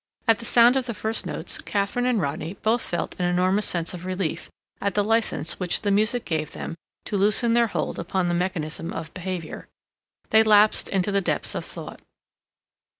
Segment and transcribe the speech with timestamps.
[0.27, 3.93] At the sound of the first notes Katharine and Rodney both felt an enormous sense
[3.93, 4.49] of relief
[4.81, 6.73] at the license which the music gave them
[7.05, 9.67] to loosen their hold upon the mechanism of behavior.
[10.31, 12.01] They lapsed into the depths of thought.